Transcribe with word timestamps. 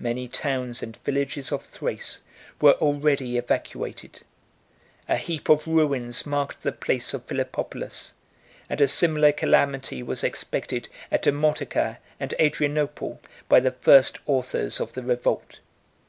Many 0.00 0.26
towns 0.26 0.82
and 0.82 0.96
villages 1.04 1.52
of 1.52 1.62
Thrace 1.62 2.22
were 2.60 2.72
already 2.72 3.36
evacuated: 3.38 4.22
a 5.08 5.14
heap 5.16 5.48
of 5.48 5.64
ruins 5.64 6.26
marked 6.26 6.64
the 6.64 6.72
place 6.72 7.14
of 7.14 7.22
Philippopolis, 7.26 8.14
and 8.68 8.80
a 8.80 8.88
similar 8.88 9.30
calamity 9.30 10.02
was 10.02 10.24
expected 10.24 10.88
at 11.12 11.22
Demotica 11.22 11.98
and 12.18 12.34
Adrianople, 12.40 13.20
by 13.48 13.60
the 13.60 13.70
first 13.70 14.18
authors 14.26 14.80
of 14.80 14.94
the 14.94 15.04
revolt. 15.04 15.60